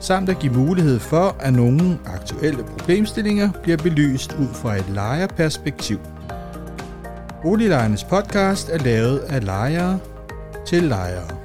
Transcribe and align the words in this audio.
samt 0.00 0.28
at 0.28 0.38
give 0.38 0.52
mulighed 0.52 0.98
for, 0.98 1.36
at 1.40 1.52
nogle 1.52 1.98
aktuelle 2.06 2.64
problemstillinger 2.64 3.52
bliver 3.62 3.76
belyst 3.76 4.32
ud 4.32 4.54
fra 4.54 4.76
et 4.76 4.88
lejerperspektiv. 4.88 5.98
Boliglejernes 7.42 8.04
podcast 8.04 8.68
er 8.68 8.78
lavet 8.78 9.18
af 9.18 9.44
lejere 9.44 9.98
til 10.66 10.82
lejere. 10.82 11.38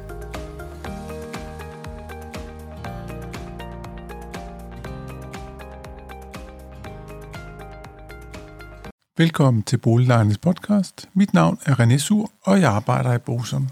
Velkommen 9.17 9.63
til 9.63 9.77
Boliglejernes 9.77 10.37
podcast. 10.37 11.09
Mit 11.13 11.33
navn 11.33 11.59
er 11.65 11.79
René 11.79 11.97
Sur, 11.97 12.31
og 12.41 12.61
jeg 12.61 12.71
arbejder 12.71 13.13
i 13.13 13.17
Bosom. 13.17 13.67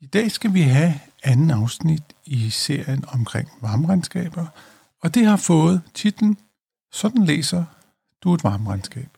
I 0.00 0.06
dag 0.06 0.30
skal 0.30 0.54
vi 0.54 0.60
have 0.60 0.94
anden 1.26 1.50
afsnit 1.50 2.02
i 2.24 2.50
serien 2.50 3.04
omkring 3.08 3.48
varmeregnskaber, 3.60 4.46
og 5.02 5.14
det 5.14 5.26
har 5.26 5.36
fået 5.36 5.82
titlen 5.94 6.38
Sådan 6.92 7.24
læser 7.24 7.64
du 8.22 8.34
et 8.34 8.44
varmeregnskab. 8.44 9.08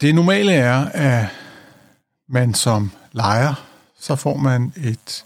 Det 0.00 0.14
normale 0.14 0.52
er, 0.52 0.84
at 0.84 1.28
man 2.28 2.54
som 2.54 2.90
lejer, 3.12 3.54
så 3.98 4.16
får 4.16 4.36
man 4.36 4.72
et 4.76 5.24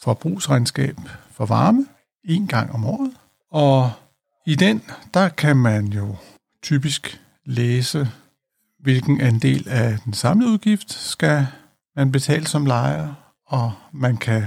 forbrugsregnskab 0.00 0.96
for 1.30 1.46
varme 1.46 1.86
en 2.24 2.46
gang 2.46 2.72
om 2.72 2.84
året, 2.84 3.12
og 3.50 3.92
i 4.46 4.54
den, 4.54 4.82
der 5.14 5.28
kan 5.28 5.56
man 5.56 5.86
jo 5.86 6.16
typisk 6.62 7.20
læse, 7.44 8.10
hvilken 8.78 9.20
andel 9.20 9.68
af 9.68 9.98
den 10.04 10.12
samlede 10.12 10.50
udgift 10.50 10.92
skal 10.92 11.46
man 11.96 12.12
betale 12.12 12.46
som 12.46 12.66
lejer, 12.66 13.14
og 13.46 13.72
man 13.92 14.16
kan 14.16 14.44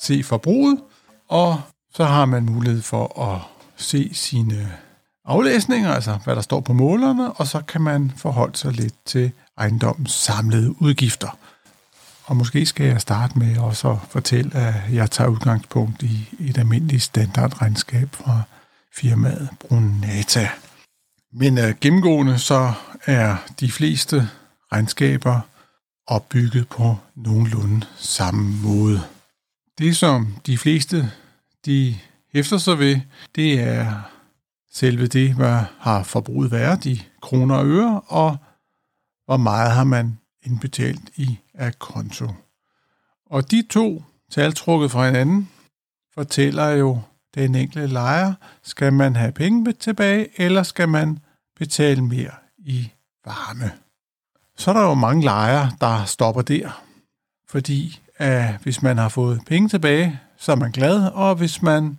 se 0.00 0.22
forbruget, 0.22 0.80
og 1.28 1.60
så 1.94 2.04
har 2.04 2.24
man 2.24 2.44
mulighed 2.44 2.82
for 2.82 3.20
at 3.20 3.40
se 3.76 4.10
sine 4.14 4.72
aflæsninger, 5.24 5.92
altså 5.92 6.18
hvad 6.24 6.36
der 6.36 6.42
står 6.42 6.60
på 6.60 6.72
målerne, 6.72 7.32
og 7.32 7.46
så 7.46 7.60
kan 7.60 7.80
man 7.80 8.12
forholde 8.16 8.56
sig 8.56 8.72
lidt 8.72 8.94
til 9.06 9.32
ejendommens 9.58 10.12
samlede 10.12 10.82
udgifter. 10.82 11.38
Og 12.24 12.36
måske 12.36 12.66
skal 12.66 12.86
jeg 12.86 13.00
starte 13.00 13.38
med 13.38 13.58
også 13.58 13.90
at 13.90 13.98
fortælle, 14.08 14.56
at 14.56 14.74
jeg 14.92 15.10
tager 15.10 15.30
udgangspunkt 15.30 16.02
i 16.02 16.28
et 16.40 16.58
almindeligt 16.58 17.02
standardregnskab 17.02 18.08
fra 18.12 18.42
firmaet 18.96 19.48
Brunata. 19.60 20.48
Men 21.32 21.58
uh, 21.58 21.64
gennemgående 21.80 22.38
så 22.38 22.72
er 23.06 23.36
de 23.60 23.72
fleste 23.72 24.28
regnskaber 24.72 25.40
opbygget 26.06 26.68
på 26.68 26.96
nogenlunde 27.14 27.86
samme 27.96 28.56
måde. 28.62 29.02
Det, 29.78 29.96
som 29.96 30.36
de 30.46 30.58
fleste 30.58 31.12
de 31.66 31.96
hæfter 32.32 32.58
sig 32.58 32.78
ved, 32.78 33.00
det 33.34 33.60
er 33.60 34.02
selve 34.72 35.06
det, 35.06 35.34
hvad 35.34 35.60
har 35.78 36.02
forbruget 36.02 36.50
været 36.50 36.86
i 36.86 37.06
kroner 37.22 37.54
og 37.56 37.66
øre, 37.66 38.00
og 38.00 38.36
hvor 39.24 39.36
meget 39.36 39.72
har 39.72 39.84
man 39.84 40.18
indbetalt 40.42 41.10
i 41.16 41.38
af 41.54 41.78
konto. 41.78 42.28
Og 43.26 43.50
de 43.50 43.62
to 43.70 44.02
tal 44.30 44.52
trukket 44.52 44.90
fra 44.90 45.06
hinanden 45.06 45.50
fortæller 46.14 46.68
jo 46.68 47.00
den 47.34 47.54
enkelte 47.54 47.86
lejer, 47.86 48.34
skal 48.62 48.92
man 48.92 49.16
have 49.16 49.32
penge 49.32 49.72
tilbage, 49.72 50.40
eller 50.40 50.62
skal 50.62 50.88
man 50.88 51.18
betale 51.56 52.02
mere 52.04 52.32
i 52.58 52.90
varme. 53.24 53.72
Så 54.56 54.70
er 54.70 54.74
der 54.74 54.82
jo 54.82 54.94
mange 54.94 55.24
lejere, 55.24 55.72
der 55.80 56.04
stopper 56.04 56.42
der, 56.42 56.84
fordi 57.48 58.00
at 58.16 58.54
hvis 58.62 58.82
man 58.82 58.98
har 58.98 59.08
fået 59.08 59.40
penge 59.46 59.68
tilbage, 59.68 60.20
så 60.36 60.52
er 60.52 60.56
man 60.56 60.70
glad, 60.70 61.10
og 61.12 61.34
hvis 61.34 61.62
man 61.62 61.98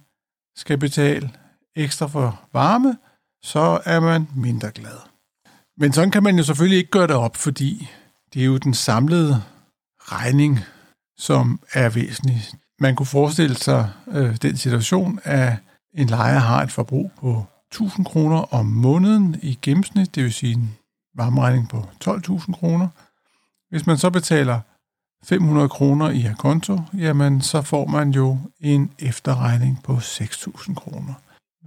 skal 0.55 0.77
betale 0.77 1.31
ekstra 1.75 2.07
for 2.07 2.41
varme, 2.53 2.97
så 3.43 3.79
er 3.85 3.99
man 3.99 4.27
mindre 4.35 4.71
glad. 4.71 4.97
Men 5.77 5.93
sådan 5.93 6.11
kan 6.11 6.23
man 6.23 6.37
jo 6.37 6.43
selvfølgelig 6.43 6.77
ikke 6.77 6.91
gøre 6.91 7.07
det 7.07 7.15
op, 7.15 7.35
fordi 7.35 7.89
det 8.33 8.41
er 8.41 8.45
jo 8.45 8.57
den 8.57 8.73
samlede 8.73 9.43
regning, 9.99 10.59
som 11.17 11.59
er 11.73 11.89
væsentlig. 11.89 12.41
Man 12.79 12.95
kunne 12.95 13.05
forestille 13.05 13.55
sig 13.55 13.89
øh, 14.07 14.35
den 14.35 14.57
situation, 14.57 15.19
at 15.23 15.53
en 15.93 16.07
lejer 16.07 16.39
har 16.39 16.63
et 16.63 16.71
forbrug 16.71 17.11
på 17.19 17.45
1000 17.71 18.05
kroner 18.05 18.53
om 18.53 18.65
måneden 18.65 19.39
i 19.41 19.59
gennemsnit, 19.61 20.15
det 20.15 20.23
vil 20.23 20.33
sige 20.33 20.53
en 20.53 20.77
varmeregning 21.15 21.69
på 21.69 21.89
12.000 22.07 22.53
kroner. 22.53 22.87
Hvis 23.69 23.85
man 23.87 23.97
så 23.97 24.09
betaler 24.09 24.59
500 25.25 25.69
kroner 25.69 26.09
i 26.09 26.27
konto, 26.37 26.81
jamen 26.97 27.41
så 27.41 27.61
får 27.61 27.85
man 27.85 28.11
jo 28.11 28.37
en 28.61 28.91
efterregning 28.99 29.79
på 29.83 29.93
6.000 29.93 30.73
kroner. 30.73 31.13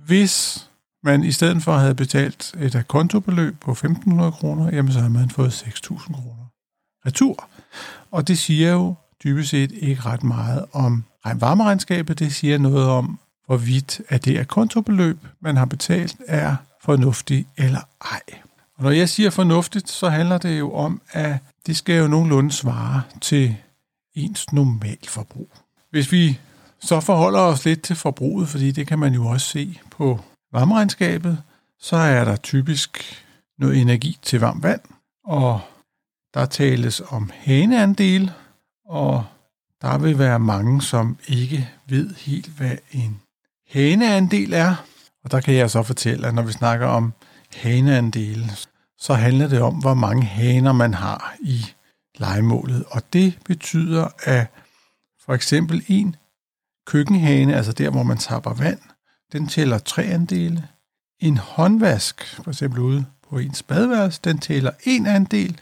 Hvis 0.07 0.65
man 1.03 1.25
i 1.25 1.33
stedet 1.33 1.63
for 1.63 1.77
havde 1.77 1.95
betalt 1.95 2.55
et 2.59 2.85
kontobeløb 2.89 3.61
på 3.61 3.73
1.500 3.73 4.31
kroner, 4.31 4.75
jamen 4.75 4.93
så 4.93 5.01
har 5.01 5.09
man 5.09 5.31
fået 5.31 5.63
6.000 5.63 6.13
kroner 6.13 6.49
retur. 7.07 7.49
Og 8.11 8.29
det 8.29 8.39
siger 8.39 8.73
jo 8.73 8.95
dybest 9.25 9.51
set 9.51 9.73
ikke 9.73 10.03
ret 10.03 10.25
meget 10.25 10.65
om 10.73 11.05
varmeregnskabet. 11.35 12.19
Det 12.19 12.35
siger 12.35 12.59
noget 12.59 12.87
om, 12.89 13.19
hvorvidt 13.47 14.01
at 14.09 14.25
det 14.25 14.39
er 14.39 14.45
kontobeløb, 14.45 15.19
man 15.41 15.57
har 15.57 15.65
betalt, 15.65 16.17
er 16.27 16.57
fornuftigt 16.83 17.49
eller 17.57 17.81
ej. 18.01 18.21
Og 18.79 18.85
når 18.85 18.91
jeg 18.91 19.09
siger 19.09 19.31
fornuftigt, 19.31 19.91
så 19.91 20.09
handler 20.09 20.39
det 20.39 20.59
jo 20.59 20.75
om, 20.75 21.01
at 21.13 21.37
det 21.67 21.77
skal 21.77 21.99
jo 21.99 22.09
nogenlunde 22.09 22.53
svare 22.53 23.03
til 23.21 23.57
ens 24.15 24.53
normalforbrug. 24.53 25.51
Hvis 25.91 26.13
vi 26.13 26.39
så 26.81 27.01
forholder 27.01 27.41
os 27.41 27.65
lidt 27.65 27.83
til 27.83 27.97
forbruget, 27.97 28.49
fordi 28.49 28.71
det 28.71 28.87
kan 28.87 28.99
man 28.99 29.15
jo 29.15 29.27
også 29.27 29.47
se 29.47 29.81
på 29.91 30.21
varmeregnskabet, 30.53 31.43
så 31.81 31.97
er 31.97 32.25
der 32.25 32.37
typisk 32.37 33.25
noget 33.59 33.81
energi 33.81 34.19
til 34.23 34.41
varmt 34.41 34.63
vand, 34.63 34.81
og 35.25 35.61
der 36.35 36.47
tales 36.47 37.03
om 37.09 37.31
haneandel, 37.35 38.31
og 38.89 39.25
der 39.83 39.99
vil 39.99 40.19
være 40.19 40.39
mange, 40.39 40.83
som 40.83 41.19
ikke 41.29 41.71
ved 41.89 42.15
helt, 42.15 42.49
hvad 42.49 42.77
en 42.93 43.21
haneandel 43.71 44.53
er. 44.53 44.75
Og 45.25 45.31
der 45.31 45.41
kan 45.41 45.55
jeg 45.55 45.71
så 45.71 45.83
fortælle, 45.83 46.27
at 46.27 46.35
når 46.35 46.43
vi 46.43 46.53
snakker 46.53 46.87
om 46.87 47.13
haneandele, 47.55 48.51
så 48.99 49.15
handler 49.15 49.49
det 49.49 49.61
om, 49.61 49.75
hvor 49.75 49.95
mange 49.95 50.23
haner 50.23 50.73
man 50.73 50.95
har 50.95 51.37
i 51.41 51.67
legemålet. 52.19 52.85
Og 52.91 53.13
det 53.13 53.39
betyder, 53.45 54.09
at 54.25 54.47
for 55.21 55.35
eksempel 55.35 55.85
en 55.89 56.17
køkkenhane, 56.87 57.57
altså 57.57 57.73
der, 57.73 57.91
hvor 57.91 58.03
man 58.03 58.19
tapper 58.19 58.55
vand, 58.55 58.81
den 59.33 59.47
tæller 59.47 59.79
tre 59.79 60.03
andele. 60.03 60.69
En 61.21 61.37
håndvask, 61.37 62.37
for 62.45 62.51
eksempel 62.51 62.81
ude 62.81 63.07
på 63.31 63.39
ens 63.39 63.63
badeværelse, 63.63 64.21
den 64.25 64.39
tæller 64.39 64.71
en 64.85 65.07
andel, 65.07 65.61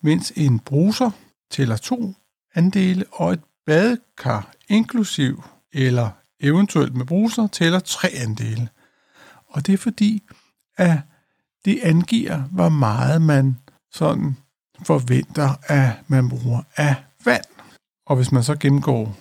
mens 0.00 0.32
en 0.36 0.58
bruser 0.58 1.10
tæller 1.50 1.76
to 1.76 2.14
andele, 2.54 3.04
og 3.12 3.32
et 3.32 3.40
badekar, 3.66 4.52
inklusiv 4.68 5.44
eller 5.72 6.10
eventuelt 6.40 6.94
med 6.94 7.06
bruser, 7.06 7.46
tæller 7.46 7.80
tre 7.80 8.08
andele. 8.08 8.68
Og 9.46 9.66
det 9.66 9.72
er 9.72 9.78
fordi, 9.78 10.22
at 10.76 10.98
det 11.64 11.80
angiver, 11.82 12.42
hvor 12.42 12.68
meget 12.68 13.22
man 13.22 13.56
sådan 13.92 14.36
forventer, 14.82 15.54
at 15.62 15.90
man 16.06 16.28
bruger 16.28 16.62
af 16.76 16.94
vand. 17.24 17.44
Og 18.06 18.16
hvis 18.16 18.32
man 18.32 18.42
så 18.42 18.56
gennemgår 18.56 19.16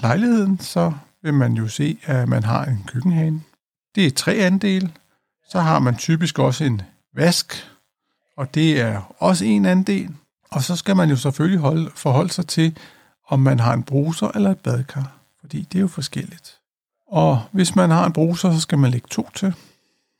lejligheden, 0.00 0.58
så 0.60 0.92
vil 1.22 1.34
man 1.34 1.52
jo 1.52 1.68
se, 1.68 1.98
at 2.04 2.28
man 2.28 2.44
har 2.44 2.64
en 2.64 2.84
køkkenhane. 2.86 3.42
Det 3.94 4.06
er 4.06 4.10
tre 4.10 4.32
andel. 4.32 4.92
Så 5.48 5.60
har 5.60 5.78
man 5.78 5.96
typisk 5.96 6.38
også 6.38 6.64
en 6.64 6.82
vask, 7.14 7.70
og 8.36 8.54
det 8.54 8.80
er 8.80 9.14
også 9.18 9.44
en 9.44 9.66
andel. 9.66 10.14
Og 10.50 10.62
så 10.62 10.76
skal 10.76 10.96
man 10.96 11.10
jo 11.10 11.16
selvfølgelig 11.16 11.60
holde, 11.60 11.90
forholde 11.94 12.30
sig 12.32 12.46
til, 12.46 12.78
om 13.28 13.40
man 13.40 13.60
har 13.60 13.74
en 13.74 13.82
bruser 13.82 14.28
eller 14.28 14.50
et 14.50 14.58
badkar, 14.58 15.18
fordi 15.40 15.62
det 15.62 15.78
er 15.78 15.80
jo 15.80 15.88
forskelligt. 15.88 16.58
Og 17.08 17.42
hvis 17.52 17.76
man 17.76 17.90
har 17.90 18.06
en 18.06 18.12
bruser, 18.12 18.52
så 18.52 18.60
skal 18.60 18.78
man 18.78 18.90
lægge 18.90 19.08
to 19.10 19.30
til. 19.34 19.54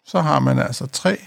Så 0.06 0.20
har 0.20 0.40
man 0.40 0.58
altså 0.58 0.86
tre 0.86 1.18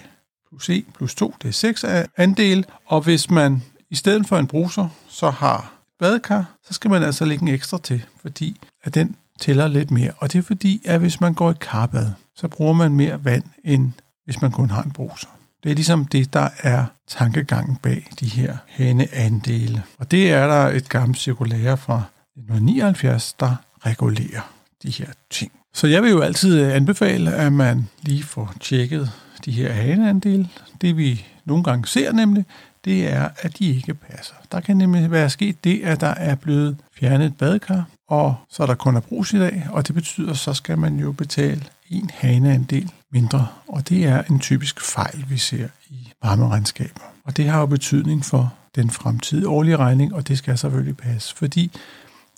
plus 0.49 0.69
E 0.69 0.83
plus 0.93 1.15
2, 1.15 1.35
det 1.41 1.47
er 1.47 1.53
6 1.53 1.85
andel. 2.17 2.65
Og 2.85 3.01
hvis 3.01 3.29
man 3.29 3.63
i 3.89 3.95
stedet 3.95 4.27
for 4.27 4.37
en 4.37 4.47
bruser, 4.47 4.87
så 5.09 5.29
har 5.29 5.73
badekar, 5.99 6.45
så 6.63 6.73
skal 6.73 6.91
man 6.91 7.03
altså 7.03 7.25
lægge 7.25 7.41
en 7.41 7.47
ekstra 7.47 7.77
til, 7.83 8.05
fordi 8.21 8.59
at 8.83 8.93
den 8.93 9.15
tæller 9.39 9.67
lidt 9.67 9.91
mere. 9.91 10.11
Og 10.17 10.33
det 10.33 10.39
er 10.39 10.43
fordi, 10.43 10.81
at 10.85 10.99
hvis 10.99 11.21
man 11.21 11.33
går 11.33 11.51
i 11.51 11.55
karbad, 11.61 12.11
så 12.35 12.47
bruger 12.47 12.73
man 12.73 12.91
mere 12.91 13.25
vand, 13.25 13.43
end 13.63 13.91
hvis 14.25 14.41
man 14.41 14.51
kun 14.51 14.69
har 14.69 14.83
en 14.83 14.91
bruser. 14.91 15.27
Det 15.63 15.71
er 15.71 15.75
ligesom 15.75 16.05
det, 16.05 16.33
der 16.33 16.49
er 16.59 16.85
tankegangen 17.07 17.75
bag 17.75 18.07
de 18.19 18.25
her 18.25 18.57
haneandele. 18.67 19.83
Og 19.97 20.11
det 20.11 20.31
er 20.31 20.47
der 20.47 20.67
et 20.67 20.89
gammelt 20.89 21.17
cirkulære 21.19 21.77
fra 21.77 22.03
1979, 22.37 23.33
der 23.33 23.55
regulerer 23.85 24.53
de 24.83 24.89
her 24.91 25.07
ting. 25.29 25.51
Så 25.73 25.87
jeg 25.87 26.03
vil 26.03 26.11
jo 26.11 26.21
altid 26.21 26.61
øh, 26.61 26.75
anbefale, 26.75 27.33
at 27.33 27.53
man 27.53 27.87
lige 28.01 28.23
får 28.23 28.53
tjekket 28.59 29.11
de 29.45 29.51
her 29.51 29.71
haneandele. 29.71 30.49
Det 30.81 30.97
vi 30.97 31.25
nogle 31.45 31.63
gange 31.63 31.87
ser 31.87 32.11
nemlig, 32.11 32.45
det 32.85 33.13
er, 33.13 33.29
at 33.37 33.59
de 33.59 33.65
ikke 33.65 33.93
passer. 33.93 34.33
Der 34.51 34.59
kan 34.59 34.77
nemlig 34.77 35.11
være 35.11 35.29
sket 35.29 35.63
det, 35.63 35.81
at 35.83 36.01
der 36.01 36.07
er 36.07 36.35
blevet 36.35 36.77
fjernet 36.99 37.25
et 37.25 37.37
badekar, 37.37 37.83
og 38.07 38.35
så 38.49 38.63
er 38.63 38.67
der 38.67 38.75
kun 38.75 38.95
er 38.95 38.99
brus 38.99 39.33
i 39.33 39.39
dag, 39.39 39.67
og 39.71 39.87
det 39.87 39.95
betyder, 39.95 40.33
så 40.33 40.53
skal 40.53 40.77
man 40.77 40.99
jo 40.99 41.11
betale 41.11 41.63
en 41.89 42.09
haneandel 42.13 42.91
mindre, 43.11 43.47
og 43.67 43.89
det 43.89 44.05
er 44.05 44.23
en 44.29 44.39
typisk 44.39 44.81
fejl, 44.81 45.25
vi 45.29 45.37
ser 45.37 45.67
i 45.89 46.11
varmeregnskaber. 46.23 47.01
Og 47.23 47.37
det 47.37 47.49
har 47.49 47.59
jo 47.59 47.65
betydning 47.65 48.25
for 48.25 48.53
den 48.75 48.89
fremtidige 48.89 49.47
årlige 49.47 49.77
regning, 49.77 50.15
og 50.15 50.27
det 50.27 50.37
skal 50.37 50.57
selvfølgelig 50.57 50.97
passe, 50.97 51.35
fordi 51.35 51.71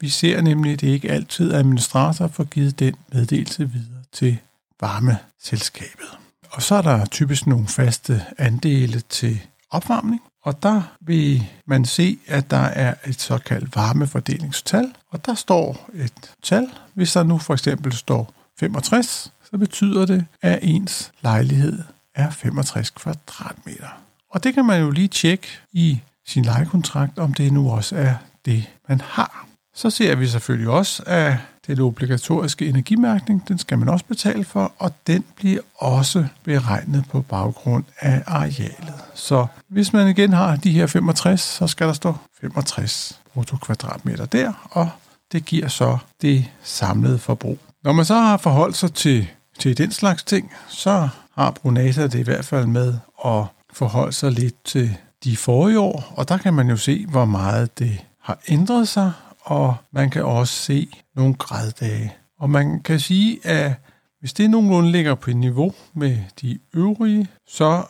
vi 0.02 0.10
ser 0.10 0.42
nemlig, 0.42 0.74
at 0.74 0.82
det 0.82 0.88
ikke 0.88 1.12
altid 1.12 1.54
administrator 1.54 2.28
får 2.28 2.44
givet 2.44 2.80
den 2.80 2.96
meddelelse 3.14 3.70
videre 3.70 4.04
til 4.12 4.38
varmeselskabet. 4.82 6.18
Og 6.52 6.62
så 6.62 6.76
er 6.76 6.82
der 6.82 7.06
typisk 7.06 7.48
nogle 7.48 7.68
faste 7.68 8.26
andele 8.38 9.00
til 9.00 9.42
opvarmning, 9.70 10.22
og 10.44 10.64
der 10.64 10.82
vil 11.02 11.48
man 11.66 11.86
se, 11.86 12.18
at 12.28 12.52
der 12.52 12.58
er 12.58 12.94
et 13.06 13.22
såkaldt 13.22 13.76
varmefordelingstal, 13.76 14.94
og 15.10 15.26
der 15.26 15.34
står 15.36 15.90
et 15.94 16.32
tal. 16.44 16.68
Hvis 16.94 17.14
der 17.14 17.24
nu 17.24 17.38
for 17.38 17.54
eksempel 17.54 17.94
står 17.94 18.34
65, 18.60 19.34
så 19.52 19.58
betyder 19.58 20.06
det, 20.06 20.26
at 20.42 20.60
ens 20.62 21.12
lejlighed 21.22 21.84
er 22.16 22.30
65 22.30 22.90
kvadratmeter. 22.90 24.02
Og 24.30 24.44
det 24.44 24.54
kan 24.54 24.66
man 24.66 24.82
jo 24.82 24.92
lige 24.92 25.08
tjekke 25.08 25.48
i 25.72 26.02
sin 26.28 26.46
lejekontrakt, 26.46 27.20
om 27.20 27.34
det 27.34 27.54
nu 27.54 27.72
også 27.72 27.96
er 27.96 28.16
det, 28.46 28.70
man 28.90 29.02
har. 29.02 29.51
Så 29.76 29.90
ser 29.90 30.16
vi 30.16 30.28
selvfølgelig 30.28 30.70
også, 30.70 31.04
at 31.06 31.34
den 31.68 31.80
obligatoriske 31.80 32.68
energimærkning, 32.68 33.48
den 33.48 33.58
skal 33.58 33.80
man 33.80 33.90
også 33.90 34.06
betale 34.06 34.44
for, 34.44 34.74
og 34.78 34.92
den 35.08 35.24
bliver 35.36 35.62
også 35.76 36.26
beregnet 36.44 37.06
på 37.10 37.22
baggrund 37.22 37.84
af 38.00 38.24
arealet. 38.28 38.94
Så 39.14 39.46
hvis 39.68 39.94
man 39.94 40.08
igen 40.08 40.34
har 40.34 40.56
de 40.56 40.72
her 40.72 40.88
65, 40.88 41.42
så 41.42 41.68
skal 41.68 41.88
der 41.88 41.94
stå 41.94 42.16
65 42.42 43.22
brutto 43.34 43.58
kvadratmeter 43.58 44.26
der, 44.26 44.70
og 44.72 44.90
det 45.32 45.46
giver 45.46 45.68
så 45.68 45.98
det 46.22 46.46
samlede 46.64 47.20
forbrug. 47.20 47.60
Når 47.84 47.94
man 47.94 48.06
så 48.06 48.16
har 48.16 48.38
forholdt 48.38 48.78
sig 48.78 48.94
til, 48.94 49.28
til 49.60 49.78
den 49.78 49.92
slags 49.92 50.24
ting, 50.24 50.52
så 50.68 51.10
har 51.36 51.52
Brunata 51.52 52.04
det 52.04 52.20
i 52.20 52.24
hvert 52.24 52.46
fald 52.46 52.66
med 52.66 52.94
at 53.26 53.44
forholde 53.74 54.14
sig 54.14 54.32
lidt 54.32 54.66
til 54.66 54.98
de 55.24 55.38
forrige 55.38 55.80
år, 55.80 56.14
og 56.18 56.30
der 56.30 56.38
kan 56.38 56.54
man 56.54 56.70
jo 56.70 56.78
se, 56.78 57.06
hvor 57.06 57.26
meget 57.26 57.80
det 57.80 58.06
har 58.22 58.40
ændret 58.48 58.88
sig, 58.88 59.12
og 59.42 59.76
man 59.92 60.10
kan 60.10 60.24
også 60.24 60.54
se 60.54 60.90
nogle 61.16 61.34
graddage. 61.34 62.14
Og 62.40 62.50
man 62.50 62.82
kan 62.84 63.00
sige, 63.00 63.48
at 63.48 63.74
hvis 64.20 64.34
det 64.34 64.50
nogenlunde 64.50 64.92
ligger 64.92 65.16
på 65.16 65.30
et 65.30 65.38
niveau 65.38 65.74
med 65.94 66.18
de 66.42 66.60
øvrige, 66.74 67.28
så 67.48 67.84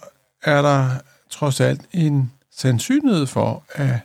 er 0.43 0.61
der 0.61 0.89
trods 1.29 1.59
alt 1.59 1.81
en 1.93 2.31
sandsynlighed 2.51 3.27
for, 3.27 3.63
at 3.69 3.99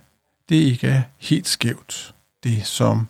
det 0.48 0.56
ikke 0.56 0.87
er 0.87 1.02
helt 1.19 1.48
skævt, 1.48 2.14
det 2.44 2.66
som 2.66 3.08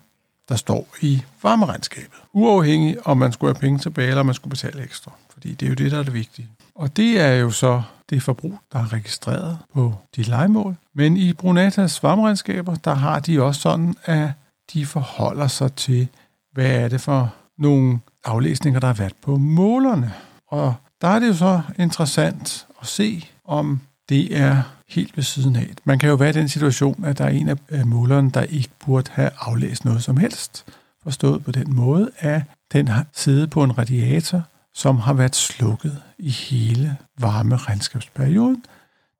der 0.49 0.55
står 0.55 0.87
i 1.01 1.23
varmeregnskabet. 1.43 2.19
Uafhængig 2.33 3.07
om 3.07 3.17
man 3.17 3.31
skulle 3.31 3.53
have 3.53 3.61
penge 3.61 3.79
tilbage, 3.79 4.09
eller 4.09 4.23
man 4.23 4.35
skulle 4.35 4.49
betale 4.49 4.83
ekstra. 4.83 5.11
Fordi 5.33 5.53
det 5.53 5.65
er 5.65 5.69
jo 5.69 5.75
det, 5.75 5.91
der 5.91 5.99
er 5.99 6.03
det 6.03 6.13
vigtige. 6.13 6.47
Og 6.75 6.97
det 6.97 7.19
er 7.19 7.33
jo 7.33 7.51
så 7.51 7.81
det 8.09 8.23
forbrug, 8.23 8.59
der 8.73 8.79
er 8.79 8.93
registreret 8.93 9.57
på 9.73 9.95
de 10.15 10.23
legemål. 10.23 10.75
Men 10.93 11.17
i 11.17 11.33
Brunatas 11.33 12.03
varmeregnskaber, 12.03 12.75
der 12.75 12.93
har 12.93 13.19
de 13.19 13.43
også 13.43 13.61
sådan, 13.61 13.95
at 14.05 14.29
de 14.73 14.85
forholder 14.85 15.47
sig 15.47 15.73
til, 15.73 16.07
hvad 16.53 16.71
er 16.71 16.87
det 16.87 17.01
for 17.01 17.33
nogle 17.57 17.99
aflæsninger, 18.25 18.79
der 18.79 18.87
har 18.87 18.93
været 18.93 19.13
på 19.21 19.37
målerne. 19.37 20.13
Og 20.47 20.73
der 21.01 21.07
er 21.07 21.19
det 21.19 21.27
jo 21.27 21.33
så 21.33 21.61
interessant 21.79 22.67
at 22.81 22.87
se, 22.87 23.29
om 23.45 23.81
det 24.09 24.37
er 24.37 24.61
helt 24.89 25.17
ved 25.17 25.23
siden 25.23 25.55
af. 25.55 25.73
Man 25.83 25.99
kan 25.99 26.09
jo 26.09 26.15
være 26.15 26.29
i 26.29 26.33
den 26.33 26.49
situation, 26.49 27.05
at 27.05 27.17
der 27.17 27.25
er 27.25 27.29
en 27.29 27.57
af 27.69 27.85
målerne, 27.85 28.31
der 28.31 28.41
ikke 28.41 28.69
burde 28.85 29.11
have 29.13 29.29
aflæst 29.39 29.85
noget 29.85 30.03
som 30.03 30.17
helst. 30.17 30.65
Forstået 31.03 31.43
på 31.43 31.51
den 31.51 31.75
måde, 31.75 32.11
at 32.19 32.41
den 32.73 32.87
har 32.87 33.05
siddet 33.13 33.49
på 33.49 33.63
en 33.63 33.77
radiator, 33.77 34.43
som 34.73 34.97
har 34.97 35.13
været 35.13 35.35
slukket 35.35 36.01
i 36.19 36.29
hele 36.29 36.97
varmeregnskabsperioden. 37.19 38.63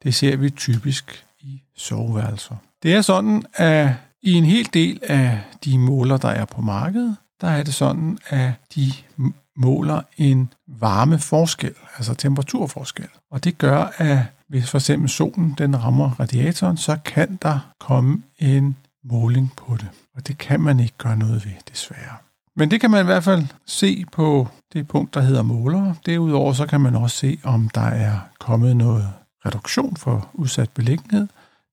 Det 0.04 0.16
ser 0.16 0.38
vi 0.38 0.50
typisk 0.50 1.26
i 1.40 1.62
soveværelser. 1.76 2.56
Det 2.84 2.94
er 2.94 3.02
sådan, 3.02 3.44
at 3.54 3.90
i 4.22 4.34
en 4.34 4.46
hel 4.46 4.70
del 4.74 5.00
af 5.04 5.40
de 5.66 5.80
måler, 5.80 6.18
der 6.18 6.30
er 6.30 6.46
på 6.46 6.62
markedet, 6.62 7.16
der 7.42 7.48
er 7.48 7.64
det 7.64 7.74
sådan, 7.74 8.18
at 8.28 8.52
de 8.76 8.92
måler 9.58 10.02
en 10.18 10.54
varmeforskel, 10.68 11.74
altså 11.98 12.14
temperaturforskel. 12.14 13.08
Og 13.32 13.44
det 13.44 13.58
gør, 13.58 13.94
at 13.98 14.20
hvis 14.50 14.70
for 14.70 14.78
eksempel 14.78 15.10
solen 15.10 15.56
den 15.58 15.84
rammer 15.84 16.20
radiatoren, 16.20 16.78
så 16.78 16.98
kan 17.06 17.40
der 17.42 17.60
komme 17.80 18.24
en 18.40 18.76
måling 19.04 19.54
på 19.58 19.78
det. 19.78 19.88
Og 20.16 20.28
det 20.28 20.38
kan 20.38 20.60
man 20.60 20.80
ikke 20.80 20.98
gøre 20.98 21.18
noget 21.18 21.46
ved, 21.46 21.52
desværre. 21.72 22.16
Men 22.56 22.72
det 22.72 22.82
kan 22.82 22.92
man 22.92 23.02
i 23.02 23.06
hvert 23.06 23.24
fald 23.24 23.46
se 23.66 24.06
på 24.12 24.48
det 24.74 24.88
punkt, 24.88 25.14
der 25.14 25.22
hedder 25.22 25.42
måler. 25.42 25.94
Derudover 26.06 26.54
så 26.54 26.66
kan 26.66 26.82
man 26.82 26.96
også 26.96 27.18
se, 27.18 27.40
om 27.44 27.70
der 27.70 27.82
er 27.82 28.20
kommet 28.40 28.78
noget 28.78 29.14
reduktion 29.46 29.98
for 29.98 30.30
udsat 30.34 30.70
beliggenhed. 30.70 31.28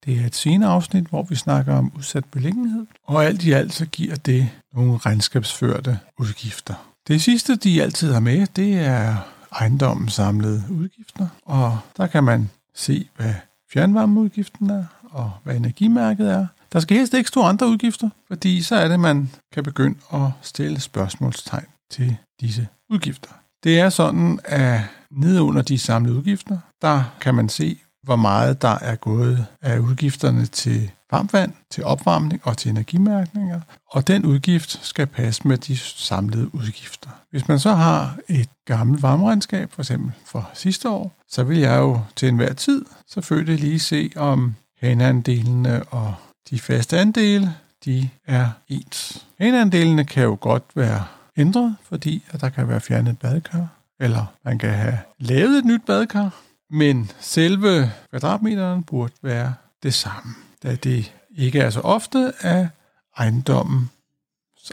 Det 0.05 0.21
er 0.21 0.27
et 0.27 0.35
senere 0.35 0.71
afsnit, 0.71 1.05
hvor 1.05 1.23
vi 1.23 1.35
snakker 1.35 1.75
om 1.75 1.93
udsat 1.97 2.25
beliggenhed. 2.25 2.87
Og 3.07 3.25
alt 3.25 3.45
i 3.45 3.53
alt 3.53 3.73
så 3.73 3.87
giver 3.87 4.15
det 4.15 4.51
nogle 4.75 4.97
regnskabsførte 4.97 5.99
udgifter. 6.19 6.94
Det 7.09 7.23
sidste, 7.23 7.57
de 7.57 7.83
altid 7.83 8.13
har 8.13 8.21
med, 8.21 8.47
det 8.57 8.79
er 8.79 9.17
ejendommens 9.61 10.13
samlede 10.13 10.63
udgifter. 10.71 11.27
Og 11.43 11.79
der 11.97 12.07
kan 12.07 12.25
man 12.25 12.51
se, 12.75 13.09
hvad 13.17 13.35
fjernvarmeudgiften 13.73 14.71
er, 14.71 14.85
og 15.11 15.31
hvad 15.45 15.57
energimærket 15.57 16.31
er. 16.31 16.47
Der 16.73 16.81
skal 16.81 16.97
helst 16.97 17.15
ikke 17.15 17.29
stå 17.29 17.43
andre 17.43 17.69
udgifter, 17.69 18.11
fordi 18.29 18.63
så 18.63 18.77
er 18.77 18.89
det, 18.89 19.01
man 19.01 19.31
kan 19.53 19.65
begynde 19.65 19.99
at 20.13 20.29
stille 20.43 20.81
spørgsmålstegn 20.81 21.67
til 21.91 22.17
disse 22.41 22.69
udgifter. 22.91 23.31
Det 23.65 23.81
er 23.81 23.89
sådan, 23.89 24.41
at 24.45 24.81
nede 25.11 25.43
under 25.43 25.63
de 25.63 25.79
samlede 25.79 26.17
udgifter, 26.17 26.59
der 26.83 27.03
kan 27.21 27.35
man 27.35 27.49
se, 27.49 27.79
hvor 28.03 28.17
meget 28.17 28.63
der 28.63 28.79
er 28.81 28.97
gået 28.97 29.47
af 29.63 29.79
udgifterne 29.79 30.47
til 30.47 30.91
varmvand, 31.15 31.53
til 31.71 31.85
opvarmning 31.85 32.41
og 32.45 32.57
til 32.57 32.71
energimærkninger, 32.71 33.61
og 33.91 34.07
den 34.07 34.25
udgift 34.25 34.79
skal 34.83 35.07
passe 35.07 35.49
med 35.49 35.59
de 35.59 35.77
samlede 35.77 36.55
udgifter. 36.55 37.11
Hvis 37.31 37.49
man 37.49 37.59
så 37.59 37.73
har 37.73 38.17
et 38.29 38.49
gammelt 38.65 39.03
varmeregnskab, 39.03 39.73
for 39.73 39.83
eksempel 39.83 40.13
for 40.27 40.51
sidste 40.55 40.89
år, 40.89 41.13
så 41.29 41.43
vil 41.43 41.59
jeg 41.59 41.79
jo 41.79 42.01
til 42.17 42.29
enhver 42.29 42.53
tid 42.53 42.85
selvfølgelig 43.09 43.59
lige 43.61 43.79
se, 43.79 44.11
om 44.17 44.55
haneandelene 44.81 45.83
og 45.83 46.15
de 46.51 46.59
faste 46.59 46.99
andele, 46.99 47.55
de 47.85 48.09
er 48.27 48.49
ens. 48.69 49.27
Haneandelene 49.41 50.05
kan 50.05 50.23
jo 50.23 50.39
godt 50.41 50.65
være 50.75 51.05
ændret, 51.37 51.77
fordi 51.83 52.25
at 52.31 52.41
der 52.41 52.49
kan 52.49 52.69
være 52.69 52.81
fjernet 52.81 53.19
badekar, 53.19 53.67
eller 54.01 54.27
man 54.45 54.59
kan 54.59 54.71
have 54.71 54.99
lavet 55.19 55.59
et 55.59 55.65
nyt 55.65 55.83
badekar, 55.87 56.31
men 56.71 57.11
selve 57.21 57.93
kvadratmeteren 58.11 58.83
burde 58.83 59.13
være 59.23 59.55
det 59.83 59.95
samme, 59.95 60.35
da 60.65 60.75
det 60.75 61.13
ikke 61.37 61.61
er 61.61 61.71
så 61.71 61.81
ofte, 61.81 62.33
at 62.41 62.67
ejendommens 63.19 63.91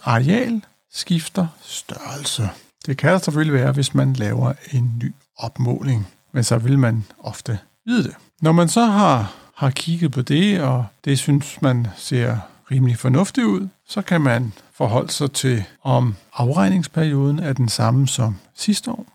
areal 0.03 0.61
skifter 0.91 1.47
størrelse. 1.61 2.49
Det 2.85 2.97
kan 2.97 3.11
der 3.11 3.17
selvfølgelig 3.17 3.53
være, 3.53 3.71
hvis 3.71 3.93
man 3.93 4.13
laver 4.13 4.53
en 4.71 5.01
ny 5.03 5.13
opmåling, 5.37 6.07
men 6.31 6.43
så 6.43 6.57
vil 6.57 6.79
man 6.79 7.03
ofte 7.19 7.59
vide 7.85 8.03
det. 8.03 8.15
Når 8.41 8.51
man 8.51 8.69
så 8.69 8.85
har, 8.85 9.33
har 9.55 9.69
kigget 9.69 10.11
på 10.11 10.21
det, 10.21 10.61
og 10.61 10.85
det 11.05 11.19
synes 11.19 11.61
man 11.61 11.87
ser 11.97 12.37
rimelig 12.71 12.97
fornuftigt 12.97 13.47
ud, 13.47 13.67
så 13.87 14.01
kan 14.01 14.21
man 14.21 14.53
forholde 14.73 15.11
sig 15.11 15.31
til, 15.31 15.63
om 15.83 16.15
afregningsperioden 16.33 17.39
er 17.39 17.53
den 17.53 17.69
samme 17.69 18.07
som 18.07 18.37
sidste 18.55 18.91
år. 18.91 19.05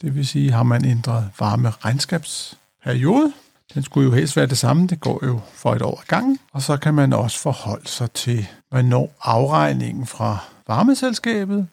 Det 0.00 0.14
vil 0.14 0.26
sige, 0.26 0.52
har 0.52 0.62
man 0.62 0.84
ændret 0.84 1.30
varme 1.38 1.70
regnskabsperiode. 1.70 3.32
Den 3.74 3.82
skulle 3.82 4.08
jo 4.08 4.14
helst 4.14 4.36
være 4.36 4.46
det 4.46 4.58
samme, 4.58 4.86
det 4.86 5.00
går 5.00 5.26
jo 5.26 5.40
for 5.54 5.74
et 5.74 5.82
år 5.82 6.00
ad 6.00 6.06
gangen. 6.06 6.38
Og 6.52 6.62
så 6.62 6.76
kan 6.76 6.94
man 6.94 7.12
også 7.12 7.38
forholde 7.38 7.88
sig 7.88 8.10
til, 8.10 8.46
hvornår 8.70 9.14
afregningen 9.22 10.06
fra 10.06 10.38
varmeselskabet 10.68 11.66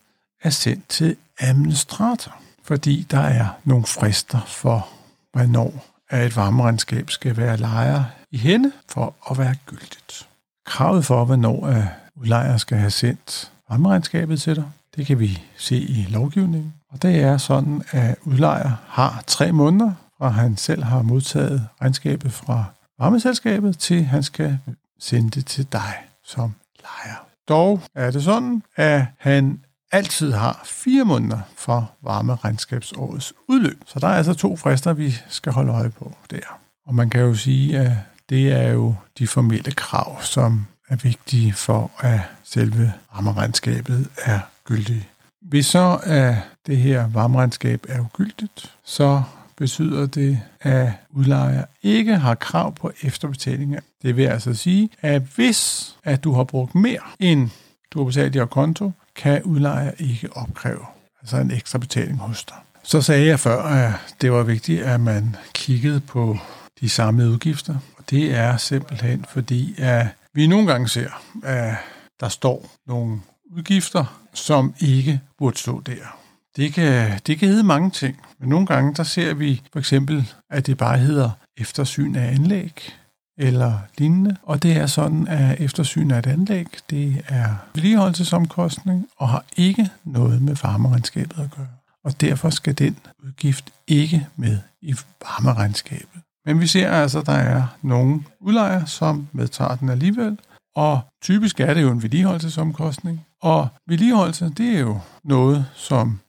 er 0.44 0.50
sendt 0.50 0.90
til 0.90 1.16
administrator. 1.40 2.36
Fordi 2.64 3.08
der 3.12 3.20
er 3.20 3.48
nogle 3.64 3.86
frister 3.86 4.40
for, 4.48 4.88
hvornår 5.34 5.86
et 6.14 6.36
varmeregnskab 6.36 7.10
skal 7.10 7.38
være 7.38 7.58
lejer 7.58 8.04
i 8.32 8.38
hende 8.38 8.72
for 8.90 9.16
at 9.32 9.38
være 9.38 9.56
gyldigt. 9.66 10.28
Kravet 10.66 11.06
for, 11.06 11.26
hvornår 11.26 11.68
øh, 11.68 11.86
udlejer 12.16 12.58
skal 12.58 12.78
have 12.78 12.92
sendt 12.92 13.52
varmeregnskabet 13.70 14.42
til 14.42 14.56
dig, 14.56 14.66
Det 14.96 15.06
kan 15.06 15.20
vi 15.20 15.42
se 15.58 15.78
i 15.78 16.08
lovgivningen. 16.10 16.74
Og 16.90 17.02
det 17.02 17.22
er 17.22 17.38
sådan, 17.38 17.84
at 17.92 18.16
udlejer 18.24 18.72
har 18.88 19.24
tre 19.28 19.52
måneder, 19.52 19.92
fra 20.22 20.30
han 20.30 20.58
selv 20.58 20.84
har 20.84 21.02
modtaget 21.02 21.68
regnskabet 21.82 22.34
fra 22.34 22.66
varmeselskabet, 23.00 23.80
til 23.80 24.04
han 24.04 24.24
skal 24.24 24.60
sende 25.00 25.30
det 25.30 25.46
til 25.46 25.68
dig 25.72 25.94
som 26.26 26.54
lejer. 26.82 27.16
Dog 27.50 27.82
er 27.96 28.12
det 28.12 28.24
sådan, 28.24 28.64
at 28.76 29.06
han 29.18 29.60
altid 29.92 30.32
har 30.32 30.62
fire 30.66 31.06
måneder 31.06 31.40
for 31.58 31.92
varmeregnskabsårets 32.04 33.34
udløb. 33.48 33.84
Så 33.86 34.00
der 34.00 34.08
er 34.08 34.14
altså 34.14 34.34
to 34.34 34.56
frister, 34.56 34.94
vi 34.94 35.16
skal 35.30 35.52
holde 35.52 35.72
øje 35.72 35.90
på 35.90 36.16
der. 36.32 36.60
Og 36.88 36.96
man 36.96 37.10
kan 37.10 37.22
jo 37.22 37.36
sige, 37.36 37.80
at 37.80 37.92
det 38.30 38.52
er 38.52 38.72
jo 38.72 38.96
de 39.18 39.28
formelle 39.28 39.72
krav, 39.72 40.22
som 40.22 40.66
er 40.90 40.96
vigtige 40.96 41.54
for, 41.54 41.92
at 42.00 42.20
selve 42.44 42.94
varmeregnskabet 43.14 44.08
er 44.24 44.40
gyldigt. 44.64 45.08
Hvis 45.42 45.66
så 45.66 46.00
at 46.04 46.36
det 46.68 46.78
her 46.78 47.08
varmeregnskab 47.08 47.86
er 47.90 48.00
ugyldigt, 48.00 48.76
så 48.84 49.24
betyder 49.62 50.06
det, 50.06 50.40
at 50.62 50.92
udlejer 51.10 51.64
ikke 51.84 52.16
har 52.16 52.36
krav 52.36 52.76
på 52.76 52.92
efterbetalinger. 53.02 53.80
Det 54.02 54.18
vil 54.18 54.24
altså 54.24 54.54
sige, 54.54 54.90
at 55.02 55.22
hvis 55.36 55.92
at 56.04 56.24
du 56.24 56.34
har 56.34 56.44
brugt 56.44 56.76
mere, 56.76 57.00
end 57.20 57.50
du 57.92 58.00
har 58.00 58.06
betalt 58.06 58.36
i 58.36 58.40
konto, 58.52 58.92
kan 59.16 59.44
udlejer 59.44 59.92
ikke 60.00 60.38
opkræve 60.38 60.86
altså 61.22 61.38
en 61.38 61.52
ekstra 61.52 61.80
betaling 61.80 62.18
hos 62.18 62.44
dig. 62.44 62.58
Så 62.84 63.02
sagde 63.02 63.28
jeg 63.28 63.40
før, 63.40 63.64
at 63.64 63.94
det 64.22 64.32
var 64.32 64.44
vigtigt, 64.44 64.82
at 64.82 65.00
man 65.00 65.36
kiggede 65.54 66.00
på 66.00 66.38
de 66.80 66.90
samlede 66.90 67.30
udgifter. 67.30 67.76
Og 67.98 68.10
det 68.10 68.36
er 68.36 68.58
simpelthen 68.58 69.26
fordi, 69.30 69.76
at 69.78 70.08
vi 70.34 70.48
nogle 70.48 70.68
gange 70.68 70.88
ser, 70.88 71.10
at 71.44 71.76
der 72.20 72.30
står 72.30 72.72
nogle 72.88 73.22
udgifter, 73.56 74.22
som 74.34 74.74
ikke 74.80 75.22
burde 75.38 75.58
stå 75.58 75.82
der. 75.86 76.21
Det 76.56 76.74
kan, 76.74 77.20
det 77.28 77.40
kan 77.40 77.50
hedde 77.50 77.64
mange 77.64 77.90
ting, 77.90 78.22
men 78.40 78.50
nogle 78.50 78.66
gange 78.66 78.94
der 78.94 79.04
ser 79.04 79.34
vi 79.34 79.62
for 79.72 79.80
eksempel, 79.80 80.34
at 80.50 80.68
det 80.68 80.78
bare 80.78 80.98
hedder 80.98 81.30
eftersyn 81.58 82.16
af 82.16 82.34
anlæg 82.34 82.94
eller 83.38 83.80
lignende. 83.98 84.36
Og 84.44 84.64
det 84.64 84.72
er 84.78 84.86
sådan, 84.88 85.28
at 85.28 85.62
eftersyn 85.62 86.12
af 86.12 86.20
et 86.20 86.28
anlæg, 86.28 86.68
det 86.90 87.24
er 87.28 87.56
vedligeholdelsesomkostning 87.74 89.08
og 89.18 89.30
har 89.30 89.46
ikke 89.58 89.90
noget 90.04 90.42
med 90.42 90.56
varmeregnskabet 90.64 91.40
at 91.40 91.52
gøre. 91.58 91.68
Og 92.04 92.22
derfor 92.22 92.50
skal 92.50 92.78
den 92.78 92.98
udgift 93.24 93.74
ikke 93.88 94.28
med 94.36 94.58
i 94.82 94.96
varmeregnskabet. 95.22 96.22
Men 96.46 96.60
vi 96.60 96.68
ser 96.68 96.92
altså, 96.92 97.20
at 97.20 97.26
der 97.26 97.34
er 97.34 97.64
nogle 97.82 98.24
udlejere, 98.40 98.88
som 98.88 99.28
medtager 99.32 99.76
den 99.76 99.90
alligevel, 99.90 100.38
og 100.76 101.02
typisk 101.22 101.60
er 101.60 101.74
det 101.74 101.82
jo 101.82 101.92
en 101.92 102.04
vedligeholdelsesomkostning. 102.04 103.26
Og 103.42 103.68
vedligeholdelse, 103.88 104.50
det 104.58 104.76
er 104.76 104.80
jo 104.80 105.00
noget, 105.24 105.66
som 105.76 106.20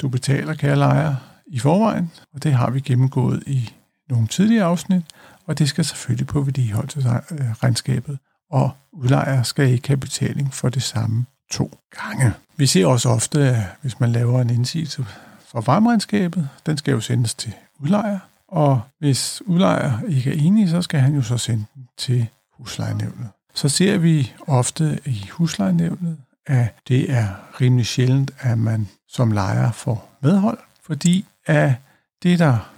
du 0.00 0.08
betaler, 0.08 0.54
kære 0.54 0.76
lejer, 0.76 1.14
i 1.46 1.58
forvejen, 1.58 2.10
og 2.34 2.42
det 2.42 2.52
har 2.52 2.70
vi 2.70 2.80
gennemgået 2.80 3.42
i 3.46 3.70
nogle 4.08 4.26
tidligere 4.26 4.64
afsnit, 4.64 5.02
og 5.46 5.58
det 5.58 5.68
skal 5.68 5.84
selvfølgelig 5.84 6.26
på 6.26 6.40
vedligeholdelsesregnskabet, 6.40 8.18
og 8.50 8.70
udlejer 8.92 9.42
skal 9.42 9.68
ikke 9.68 9.88
have 9.88 9.96
betaling 9.96 10.54
for 10.54 10.68
det 10.68 10.82
samme 10.82 11.26
to 11.50 11.78
gange. 12.00 12.32
Vi 12.56 12.66
ser 12.66 12.86
også 12.86 13.08
ofte, 13.08 13.40
at 13.40 13.62
hvis 13.80 14.00
man 14.00 14.12
laver 14.12 14.40
en 14.40 14.50
indsigelse 14.50 15.06
for 15.50 15.60
varmeregnskabet, 15.60 16.48
den 16.66 16.78
skal 16.78 16.92
jo 16.92 17.00
sendes 17.00 17.34
til 17.34 17.52
udlejer, 17.78 18.18
og 18.48 18.80
hvis 18.98 19.42
udlejer 19.46 20.00
ikke 20.08 20.30
er 20.30 20.34
enig, 20.38 20.68
så 20.68 20.82
skal 20.82 21.00
han 21.00 21.14
jo 21.14 21.22
så 21.22 21.38
sende 21.38 21.64
den 21.74 21.88
til 21.98 22.26
huslejenævnet. 22.58 23.28
Så 23.54 23.68
ser 23.68 23.98
vi 23.98 24.32
ofte 24.46 25.00
i 25.04 25.26
huslejenævnet, 25.32 26.16
at 26.46 26.74
det 26.88 27.12
er 27.12 27.26
rimelig 27.60 27.86
sjældent, 27.86 28.30
at 28.40 28.58
man 28.58 28.88
som 29.08 29.32
lejer 29.32 29.72
får 29.72 30.10
medhold, 30.20 30.58
fordi 30.82 31.26
at 31.46 31.72
det, 32.22 32.38
der 32.38 32.70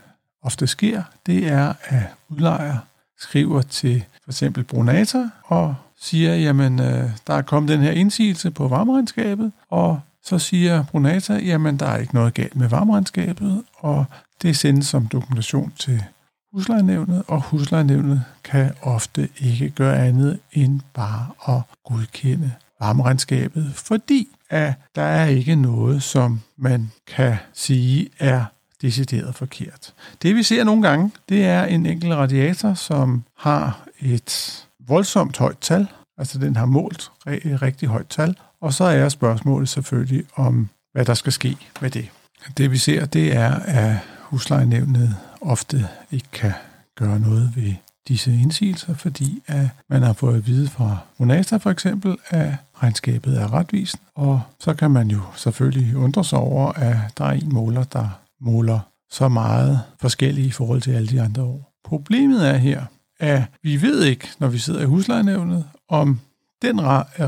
ofte 0.43 0.67
sker, 0.67 1.03
det 1.27 1.49
er, 1.49 1.73
at 1.85 2.03
udlejer 2.29 2.79
skriver 3.19 3.63
til 3.63 4.05
for 4.25 4.31
eksempel 4.31 4.65
Brunata 4.65 5.29
og 5.45 5.75
siger, 6.01 6.35
jamen, 6.35 6.81
øh, 6.81 7.11
der 7.27 7.35
er 7.35 7.43
kommet 7.43 7.73
den 7.73 7.81
her 7.81 7.91
indsigelse 7.91 8.51
på 8.51 8.69
varmeregnskabet, 8.69 9.53
og 9.71 10.01
så 10.25 10.39
siger 10.39 10.85
Brunata, 10.85 11.35
jamen, 11.35 11.77
der 11.77 11.87
er 11.87 11.97
ikke 11.97 12.15
noget 12.15 12.35
galt 12.35 12.57
med 12.57 12.69
varmeregnskabet, 12.69 13.65
og 13.77 14.05
det 14.43 14.57
sendes 14.57 14.87
som 14.87 15.07
dokumentation 15.07 15.73
til 15.79 16.05
huslejenævnet, 16.53 17.23
og 17.27 17.43
huslejenævnet 17.43 18.25
kan 18.45 18.73
ofte 18.83 19.29
ikke 19.41 19.71
gøre 19.71 20.07
andet 20.07 20.39
end 20.53 20.81
bare 20.95 21.27
at 21.49 21.63
godkende 21.85 22.53
varmeregnskabet, 22.83 23.73
fordi 23.75 24.29
at 24.51 24.75
der 24.95 25.03
er 25.03 25.27
ikke 25.27 25.57
noget, 25.57 26.03
som 26.03 26.41
man 26.57 26.91
kan 27.07 27.37
sige 27.53 28.09
er 28.19 28.45
decideret 28.83 29.35
forkert. 29.35 29.95
Det 30.23 30.37
vi 30.37 30.43
ser 30.43 30.65
nogle 30.65 30.89
gange, 30.89 31.11
det 31.29 31.45
er 31.45 31.65
en 31.65 31.87
enkelt 31.87 32.15
radiator, 32.15 32.75
som 32.75 33.25
har 33.39 33.85
et 34.01 34.65
voldsomt 34.87 35.39
højt 35.39 35.59
tal, 35.59 35.87
altså 36.19 36.39
den 36.39 36.57
har 36.57 36.67
målt 36.67 37.11
et 37.27 37.63
rigtig 37.63 37.89
højt 37.89 38.09
tal, 38.09 38.37
og 38.61 38.73
så 38.73 38.85
er 38.85 39.09
spørgsmålet 39.09 39.69
selvfølgelig 39.69 40.25
om, 40.37 40.69
hvad 40.93 41.05
der 41.05 41.15
skal 41.15 41.33
ske 41.33 41.57
med 41.81 41.91
det. 41.91 42.09
Det 42.57 42.71
vi 42.71 42.77
ser, 42.79 43.07
det 43.07 43.37
er, 43.37 43.55
at 43.55 43.97
huslejenævnet 44.21 45.17
ofte 45.41 45.89
ikke 46.11 46.29
kan 46.33 46.53
gøre 46.99 47.21
noget 47.21 47.53
ved 47.57 47.75
disse 48.09 48.33
indsigelser, 48.33 48.95
fordi 48.95 49.43
at 49.47 49.69
man 49.89 50.03
har 50.03 50.13
fået 50.13 50.37
at 50.37 50.47
vide 50.47 50.69
fra 50.69 50.99
Monasta 51.19 51.57
for 51.57 51.71
eksempel, 51.71 52.17
at 52.29 52.55
regnskabet 52.83 53.41
er 53.41 53.53
retvisende, 53.53 54.05
og 54.15 54.41
så 54.61 54.75
kan 54.75 54.91
man 54.91 55.09
jo 55.09 55.21
selvfølgelig 55.37 55.97
undre 55.97 56.25
sig 56.25 56.39
over, 56.39 56.73
at 56.73 56.97
der 57.19 57.25
er 57.25 57.33
en 57.33 57.55
måler, 57.55 57.85
der 57.85 58.09
måler 58.41 58.81
så 59.11 59.29
meget 59.29 59.81
forskellige 60.01 60.47
i 60.47 60.51
forhold 60.51 60.81
til 60.81 60.91
alle 60.91 61.09
de 61.09 61.23
andre 61.23 61.43
år. 61.43 61.73
Problemet 61.85 62.49
er 62.49 62.57
her, 62.57 62.85
at 63.21 63.43
vi 63.63 63.83
ved 63.83 64.05
ikke, 64.05 64.29
når 64.39 64.49
vi 64.49 64.59
sidder 64.59 64.81
i 64.81 64.85
huslejenævnet, 64.85 65.65
om 65.89 66.21
den 66.63 66.81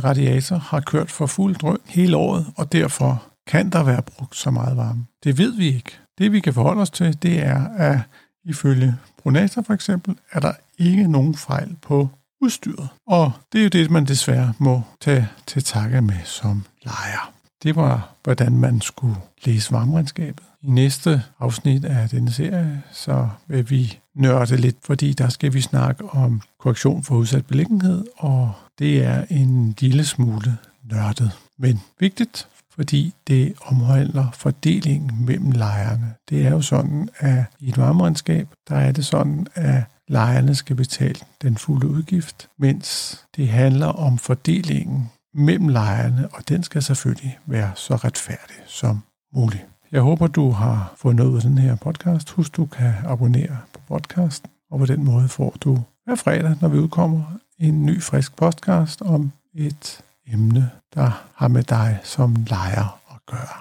radiator 0.04 0.56
har 0.56 0.80
kørt 0.80 1.10
for 1.10 1.26
fuld 1.26 1.54
drøn 1.56 1.78
hele 1.86 2.16
året, 2.16 2.46
og 2.56 2.72
derfor 2.72 3.22
kan 3.46 3.70
der 3.70 3.82
være 3.82 4.02
brugt 4.02 4.36
så 4.36 4.50
meget 4.50 4.76
varme. 4.76 5.06
Det 5.24 5.38
ved 5.38 5.56
vi 5.56 5.66
ikke. 5.66 5.90
Det 6.18 6.32
vi 6.32 6.40
kan 6.40 6.54
forholde 6.54 6.82
os 6.82 6.90
til, 6.90 7.22
det 7.22 7.42
er, 7.46 7.68
at 7.68 7.98
ifølge 8.44 8.94
Brunata 9.22 9.60
for 9.60 9.74
eksempel, 9.74 10.16
er 10.32 10.40
der 10.40 10.52
ikke 10.78 11.08
nogen 11.08 11.34
fejl 11.34 11.76
på 11.82 12.08
udstyret. 12.40 12.88
Og 13.06 13.32
det 13.52 13.58
er 13.58 13.62
jo 13.62 13.68
det, 13.68 13.90
man 13.90 14.04
desværre 14.04 14.52
må 14.58 14.82
tage 15.00 15.28
til 15.46 15.64
takke 15.64 16.00
med 16.00 16.18
som 16.24 16.64
lejer. 16.84 17.32
Det 17.62 17.76
var, 17.76 18.14
hvordan 18.24 18.58
man 18.58 18.80
skulle 18.80 19.16
læse 19.44 19.72
varmeregnskabet. 19.72 20.44
I 20.62 20.66
næste 20.70 21.22
afsnit 21.40 21.84
af 21.84 22.08
denne 22.08 22.32
serie, 22.32 22.82
så 22.92 23.28
vil 23.46 23.70
vi 23.70 23.98
nørde 24.14 24.56
lidt, 24.56 24.76
fordi 24.84 25.12
der 25.12 25.28
skal 25.28 25.52
vi 25.52 25.60
snakke 25.60 26.04
om 26.04 26.42
korrektion 26.60 27.02
for 27.02 27.14
udsat 27.14 27.46
beliggenhed, 27.46 28.04
og 28.16 28.52
det 28.78 29.04
er 29.04 29.24
en 29.30 29.74
lille 29.80 30.04
smule 30.04 30.56
nørdet, 30.90 31.30
men 31.58 31.80
vigtigt, 32.00 32.48
fordi 32.74 33.14
det 33.26 33.54
omhandler 33.66 34.30
fordelingen 34.34 35.24
mellem 35.24 35.50
lejerne. 35.50 36.14
Det 36.30 36.46
er 36.46 36.50
jo 36.50 36.62
sådan, 36.62 37.08
at 37.18 37.44
i 37.60 37.68
et 37.68 37.78
varmeregnskab, 37.78 38.48
der 38.68 38.76
er 38.76 38.92
det 38.92 39.06
sådan, 39.06 39.46
at 39.54 39.82
lejerne 40.08 40.54
skal 40.54 40.76
betale 40.76 41.20
den 41.42 41.56
fulde 41.56 41.88
udgift, 41.88 42.48
mens 42.58 43.18
det 43.36 43.48
handler 43.48 43.86
om 43.86 44.18
fordelingen 44.18 45.10
mellem 45.34 45.68
lejerne, 45.68 46.28
og 46.32 46.48
den 46.48 46.62
skal 46.62 46.82
selvfølgelig 46.82 47.38
være 47.46 47.72
så 47.74 47.96
retfærdig 47.96 48.56
som 48.66 49.02
muligt. 49.34 49.66
Jeg 49.92 50.02
håber, 50.02 50.26
du 50.26 50.50
har 50.50 50.94
fået 50.96 51.16
noget 51.16 51.36
af 51.36 51.42
den 51.42 51.58
her 51.58 51.76
podcast. 51.76 52.30
Husk, 52.30 52.56
du 52.56 52.66
kan 52.66 52.94
abonnere 53.06 53.58
på 53.72 53.80
podcasten, 53.88 54.50
og 54.70 54.78
på 54.78 54.86
den 54.86 55.04
måde 55.04 55.28
får 55.28 55.56
du 55.60 55.82
hver 56.04 56.14
fredag, 56.14 56.56
når 56.60 56.68
vi 56.68 56.78
udkommer, 56.78 57.22
en 57.58 57.86
ny 57.86 58.02
frisk 58.02 58.36
podcast 58.36 59.02
om 59.02 59.32
et 59.54 60.00
emne, 60.26 60.70
der 60.94 61.24
har 61.34 61.48
med 61.48 61.62
dig 61.62 62.00
som 62.04 62.36
lejer 62.46 63.00
at 63.14 63.26
gøre. 63.26 63.56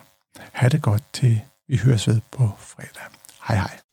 Ha' 0.52 0.70
det 0.70 0.82
godt 0.82 1.04
til 1.14 1.42
vi 1.68 1.78
høres 1.78 2.08
ved 2.08 2.22
på 2.32 2.52
fredag. 2.58 3.04
Hej 3.48 3.58
hej. 3.58 3.93